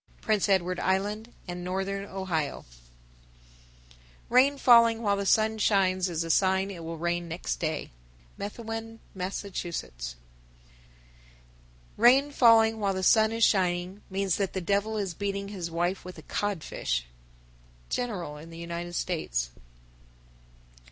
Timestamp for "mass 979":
9.13-10.15